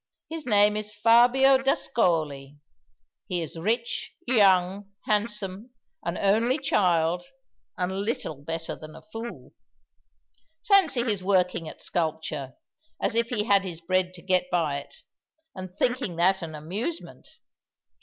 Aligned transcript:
His 0.31 0.47
name 0.47 0.75
is 0.75 0.89
Fabio 0.91 1.59
d'Ascoli. 1.59 2.57
He 3.27 3.43
is 3.43 3.55
rich, 3.59 4.15
young, 4.25 4.91
handsome, 5.05 5.75
an 6.03 6.17
only 6.17 6.57
child, 6.57 7.21
and 7.77 8.01
little 8.01 8.33
better 8.33 8.75
than 8.75 8.95
a 8.95 9.03
fool. 9.03 9.53
Fancy 10.67 11.03
his 11.03 11.21
working 11.23 11.69
at 11.69 11.83
sculpture, 11.83 12.55
as 12.99 13.13
if 13.13 13.29
he 13.29 13.43
had 13.43 13.63
his 13.63 13.79
bread 13.79 14.15
to 14.15 14.23
get 14.23 14.49
by 14.49 14.79
it 14.79 15.03
and 15.53 15.71
thinking 15.71 16.15
that 16.15 16.41
an 16.41 16.55
amusement! 16.55 17.37